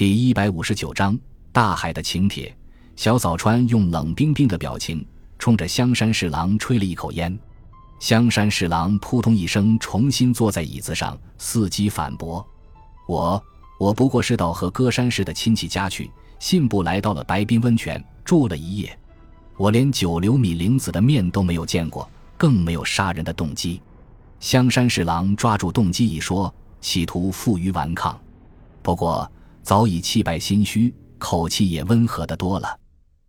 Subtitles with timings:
[0.00, 1.14] 第一百五十九章
[1.52, 2.56] 大海的请帖。
[2.96, 5.06] 小早川用冷冰冰的表情
[5.38, 7.38] 冲着香山侍郎吹了一口烟。
[7.98, 12.42] 香山侍郎扑通一声重新坐在椅子上，伺机反驳
[13.06, 13.44] ：“我
[13.78, 18.98] 我不过是到和歌山市的亲戚家去，信步来到了白滨温泉住了一夜。
[19.58, 22.08] 我连九流米玲子的面都没有见过，
[22.38, 23.82] 更没有杀人的动机。”
[24.40, 28.18] 香山侍郎抓住动机一说，企图负隅顽抗，
[28.80, 29.30] 不过。
[29.62, 32.78] 早已气败心虚，口气也温和的多了。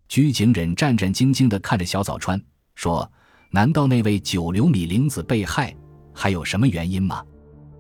[0.07, 2.41] 居井忍战战兢兢地看着小早川，
[2.75, 3.09] 说
[3.51, 5.75] ：“难道那位九流米玲子被害，
[6.13, 7.23] 还有什么原因吗？”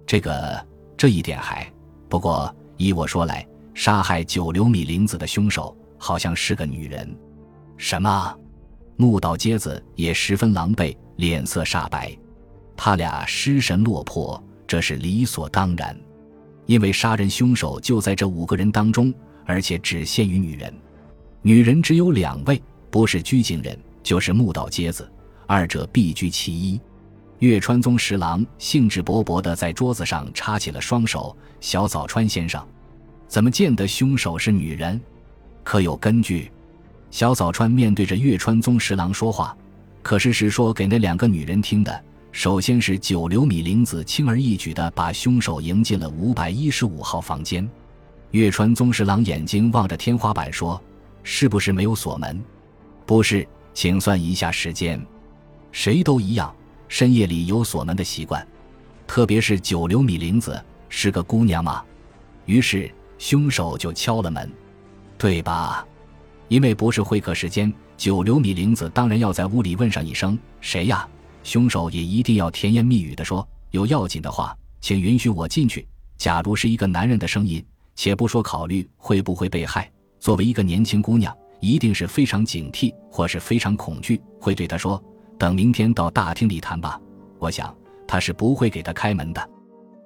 [0.07, 1.69] 这个这一点还……
[2.07, 7.17] 不过依我说来，杀害九流米玲子的凶手好像是个女人。
[7.77, 8.37] 什么？
[8.97, 12.15] 木岛阶子也十分狼狈，脸色煞白。
[12.77, 15.97] 他俩失神落魄，这是理所当然。
[16.71, 20.73] 因为杀人凶手就在这五个人当中，而且只限于女人。
[21.41, 25.11] 女人只有两位，不是居井人，就是木岛阶子，
[25.45, 26.79] 二者必居其一。
[27.39, 31.35] 月川宗十郎兴致勃勃地在桌子上插起了双手。
[31.59, 32.65] 小早川先生，
[33.27, 34.97] 怎么见得凶手是女人？
[35.65, 36.49] 可有根据？
[37.09, 39.53] 小早川面对着月川宗十郎说话，
[40.01, 42.01] 可是是说给那两个女人听的。
[42.31, 47.69] 首先是九流米玲子轻而易举地把凶手迎进了五百一十五号房间。
[48.31, 50.81] 月川宗十郎眼睛望着天花板说
[51.23, 52.41] ：“是不是没有锁门
[53.05, 54.99] ？”“不是，请算一下时间。
[55.73, 56.55] ”“谁都一样，
[56.87, 58.45] 深夜里有锁门的习惯，
[59.05, 61.83] 特别是九流米玲子是个姑娘嘛。”
[62.47, 64.49] 于是凶手就敲了门，
[65.17, 65.85] 对吧？
[66.47, 71.05] 因为不是会客时间，九流米玲子当然要在屋里问上一声：“谁呀？”
[71.43, 75.87] 凶手也一定要甜言蜜语地说：“有要紧的话，请允许我进去。”
[76.17, 77.65] 假如是一个男人的声音，
[77.95, 85.03] 且不说考虑会不会被害，作为一个年轻姑娘，一定是非常警惕或是非常恐惧，会对他说
[85.39, 86.99] ：“等明天到大厅里谈吧。”
[87.39, 87.75] 我想
[88.07, 89.49] 他是不会给他开门的。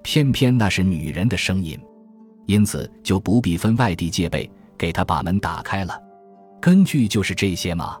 [0.02, 1.78] 偏偏那是女人的声音，
[2.46, 6.00] 因此就不必分外地戒备，给他把门打开了。
[6.62, 7.98] 根据就是这些吗？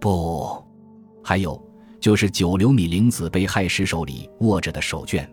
[0.00, 0.60] 不，
[1.22, 1.63] 还有。
[2.04, 5.26] 就是九流米玲子被害时手里握着的手绢，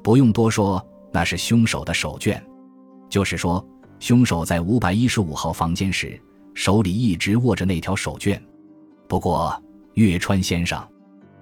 [0.00, 0.80] 不用多说，
[1.12, 2.40] 那是凶手的手绢。
[3.10, 3.66] 就是说，
[3.98, 6.16] 凶手在五百一十五号房间时，
[6.54, 8.40] 手里一直握着那条手绢。
[9.08, 9.60] 不过，
[9.94, 10.80] 月川先生，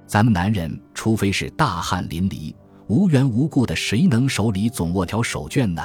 [0.07, 2.55] 咱们男人除非是大汗淋漓、
[2.87, 5.83] 无缘无故的，谁能手里总握条手绢呢？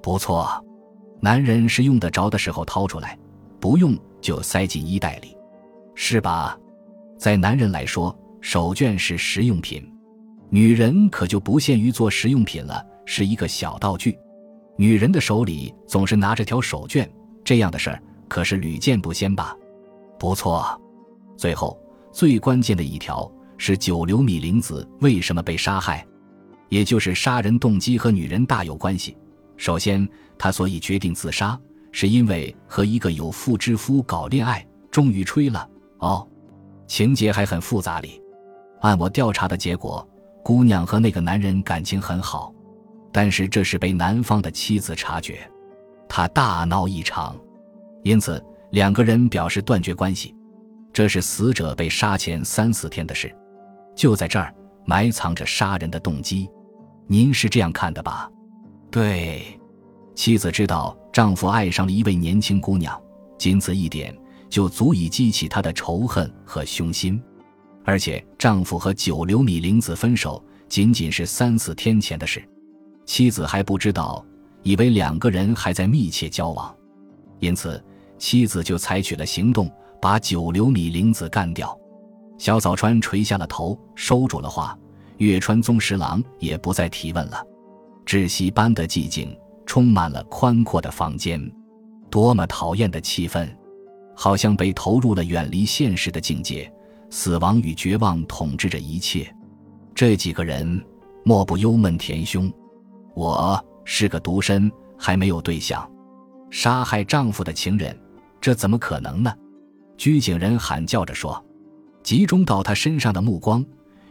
[0.00, 0.64] 不错，
[1.20, 3.18] 男人是用得着的时候掏出来，
[3.58, 5.36] 不用就塞进衣袋里，
[5.96, 6.56] 是吧？
[7.22, 9.80] 在男人来说，手绢是实用品；
[10.50, 14.18] 女人可就不限于做实用品了，是一个小道具。
[14.76, 17.08] 女人的手里总是拿着条手绢，
[17.44, 19.56] 这样的事儿可是屡见不鲜吧？
[20.18, 20.76] 不错。
[21.36, 26.04] 最后最关键的一条是九流米玲子为什么被杀害，
[26.70, 29.16] 也就是杀人动机和女人大有关系。
[29.56, 31.56] 首先，她所以决定自杀，
[31.92, 36.26] 是因为和一个有妇之夫搞恋爱，终于吹了哦。
[36.86, 38.20] 情节还很复杂哩。
[38.80, 40.06] 按我调查的结果，
[40.42, 42.52] 姑娘和那个男人感情很好，
[43.12, 45.38] 但是这是被男方的妻子察觉，
[46.08, 47.36] 他大闹一场，
[48.02, 50.34] 因此两个人表示断绝关系。
[50.92, 53.34] 这是死者被杀前三四天的事，
[53.96, 54.54] 就在这儿
[54.84, 56.50] 埋藏着杀人的动机。
[57.06, 58.30] 您是这样看的吧？
[58.90, 59.42] 对，
[60.14, 63.00] 妻子知道丈夫爱上了一位年轻姑娘，
[63.38, 64.14] 仅此一点。
[64.52, 67.18] 就足以激起她的仇恨和凶心，
[67.86, 72.46] 而且丈夫和九流米玲子分手仅仅是三四天前的事，
[73.06, 74.22] 妻子还不知道，
[74.62, 76.70] 以为两个人还在密切交往，
[77.38, 77.82] 因此
[78.18, 81.74] 妻子就采取了行动，把九流米玲子干掉。
[82.36, 84.78] 小早川垂下了头，收住了话。
[85.16, 87.42] 月川宗十郎也不再提问了。
[88.04, 91.40] 窒息般的寂静充满了宽阔的房间，
[92.10, 93.48] 多么讨厌的气氛！
[94.14, 96.72] 好像被投入了远离现实的境界，
[97.10, 99.34] 死亡与绝望统治着一切。
[99.94, 100.82] 这几个人
[101.24, 102.52] 莫不忧闷填胸。
[103.14, 105.88] 我是个独身，还没有对象，
[106.50, 107.96] 杀害丈夫的情人，
[108.40, 109.34] 这怎么可能呢？
[109.98, 111.44] 居井人喊叫着说，
[112.02, 113.64] 集中到他身上的目光，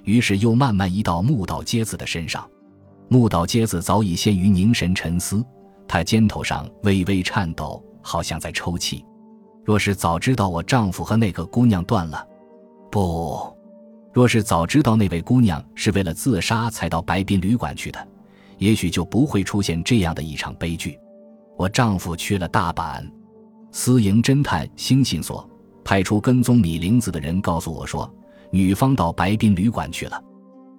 [0.03, 2.47] 于是又慢慢移到木岛阶子的身上。
[3.09, 5.43] 木岛阶子早已陷于凝神沉思，
[5.87, 9.03] 他肩头上微微颤抖，好像在抽泣。
[9.63, 12.27] 若是早知道我丈夫和那个姑娘断了，
[12.91, 13.55] 不，
[14.11, 18.07] 若是早知道那位姑娘是为了自杀才到白滨旅馆去的，
[18.57, 20.99] 也许就不会出现这样的一场悲剧。
[21.57, 23.07] 我丈夫去了大阪。
[23.71, 25.49] 私营侦探星信所
[25.83, 28.11] 派出跟踪米玲子的人告诉我说，
[28.51, 30.21] 女方到白滨旅馆去了。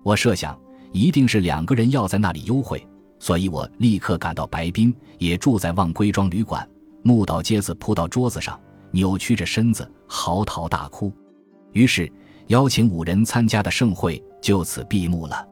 [0.02, 0.58] 我设想
[0.92, 2.86] 一定是两个人要在那里幽会，
[3.18, 6.68] 所以我立刻赶到白滨，也住在望归庄旅馆。
[7.02, 8.60] 木岛街子扑到桌子上，
[8.92, 11.12] 扭曲着身子嚎啕大哭。
[11.72, 12.10] 于是
[12.48, 15.48] 邀请五人参加的盛会就此闭幕了。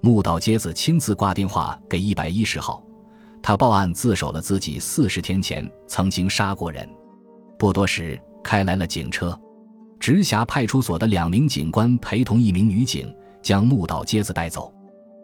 [0.00, 2.82] 木岛街子亲自挂电话给一百一十号，
[3.42, 6.88] 他报案自首了自己四十天前曾经杀过人。
[7.58, 9.38] 不多时，开来了警车，
[10.00, 14.72] 直辖派出所的两名警官陪同一名女警将木岛街子带走。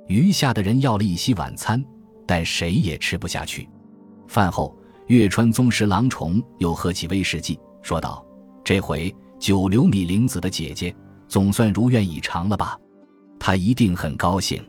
[0.09, 1.83] 余下的人要了一席晚餐，
[2.27, 3.69] 但谁也吃不下去。
[4.29, 4.77] 饭后。
[5.07, 8.25] 月川宗十郎虫又喝起威士忌，说道
[8.65, 10.95] ：“这回九流米玲子的姐姐
[11.29, 12.79] 总算如愿以偿了吧？
[13.39, 14.63] 她一定很高兴。”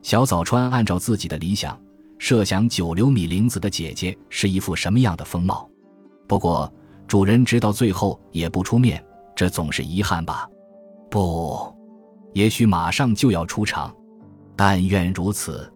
[0.00, 1.78] 小早川按照自己的理想
[2.18, 5.68] 设想，九流米玲子的姐姐是一副什么样的风貌。
[6.26, 6.72] 不过
[7.06, 10.48] 主人直到最后也不出面，这总是遗憾吧？
[11.10, 11.74] 不，
[12.32, 13.94] 也许马上就要出场。
[14.56, 15.70] 但愿如此。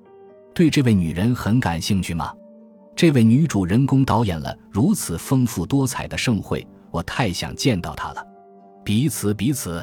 [0.55, 2.32] 对这位女人很感兴趣吗？
[3.00, 8.23] 这位女主人公导演了如此丰富多彩的盛会，我太想见到她了。
[8.85, 9.82] 彼此彼此，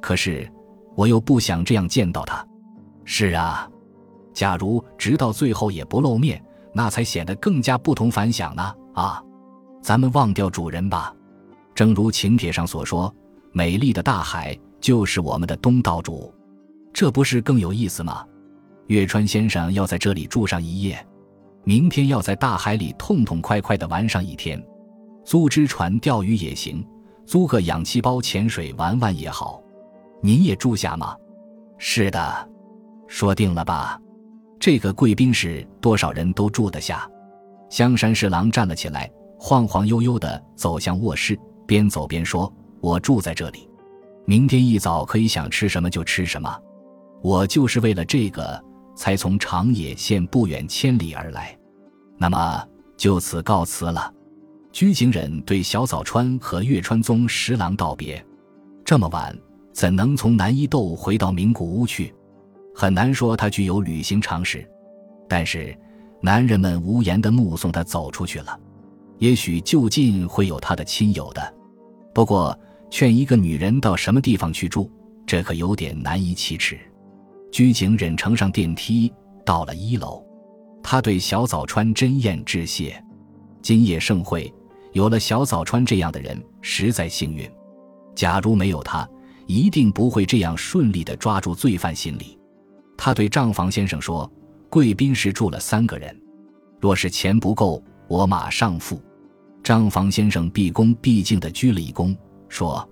[0.00, 0.48] 可是
[0.94, 2.46] 我又不想这样见到她。
[3.04, 3.68] 是啊，
[4.32, 6.40] 假如直到最后也不露面，
[6.72, 8.72] 那才显得更加不同凡响呢。
[8.94, 9.20] 啊，
[9.82, 11.12] 咱们忘掉主人吧。
[11.74, 13.12] 正如请帖上所说，
[13.50, 16.32] 美丽的大海就是我们的东道主，
[16.92, 18.24] 这不是更有意思吗？
[18.86, 21.04] 月川先生要在这里住上一夜。
[21.64, 24.62] 明天要在大海里痛痛快快地玩上一天，
[25.24, 26.86] 租只船钓鱼也行，
[27.24, 29.62] 租个氧气包潜水玩玩也好。
[30.22, 31.16] 您也住下吗？
[31.78, 32.48] 是的，
[33.08, 33.98] 说定了吧。
[34.60, 37.08] 这个贵宾室多少人都住得下。
[37.70, 43.68] 香山侍郎站了起来，晃晃悠悠地走向卧室，边走边说：“我住在这里，
[44.26, 46.58] 明天一早可以想吃什么就吃什么。
[47.22, 48.62] 我就是为了这个。”
[48.94, 51.56] 才从长野县不远千里而来，
[52.16, 54.12] 那么就此告辞了。
[54.72, 58.24] 居井忍对小早川和月川宗十郎道别。
[58.84, 59.36] 这么晚，
[59.72, 62.12] 怎能从南伊豆回到名古屋去？
[62.74, 64.68] 很难说他具有旅行常识。
[65.28, 65.76] 但是，
[66.20, 68.58] 男人们无言地目送他走出去了。
[69.18, 71.54] 也许就近会有他的亲友的。
[72.12, 72.58] 不过，
[72.90, 74.90] 劝一个女人到什么地方去住，
[75.24, 76.78] 这可有点难以启齿。
[77.54, 79.12] 居井忍乘上电梯，
[79.46, 80.20] 到了一楼。
[80.82, 83.00] 他对小早川真彦致谢。
[83.62, 84.52] 今夜盛会
[84.92, 87.48] 有了小早川这样的人，实在幸运。
[88.12, 89.08] 假如没有他，
[89.46, 92.36] 一定不会这样顺利地抓住罪犯心理。
[92.96, 94.28] 他对账房先生说
[94.68, 96.20] ：“贵宾室住了三个人，
[96.80, 99.00] 若是钱不够，我马上付。”
[99.62, 102.16] 账房先生毕恭毕敬地鞠了一躬，
[102.48, 102.84] 说：“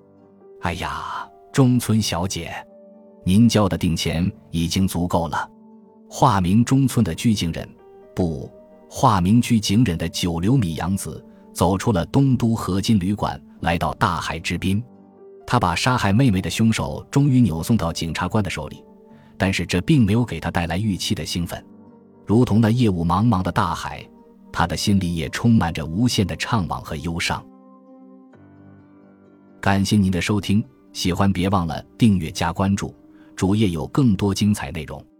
[0.62, 2.54] 哎呀，中村小姐。”
[3.24, 5.48] 您交的定钱已经足够了。
[6.08, 7.68] 化名中村的居井忍，
[8.14, 8.50] 不，
[8.90, 14.82] 化名居井忍的九流米洋子走出了东都合金旅馆，来到大海之滨。
[15.46, 18.84] 他把杀害妹妹的凶手终于扭送到警察官的手里，
[19.36, 21.62] 但是这并没有给他带来预期的兴奋。
[22.26, 24.06] 如同那夜雾茫茫的大海，
[24.52, 27.44] 他的心里也充满着无限的怅惘和忧伤。
[29.60, 32.94] 感谢您的收听，喜欢别忘了订阅加关注。
[33.36, 35.11] 主页有更多精彩内容。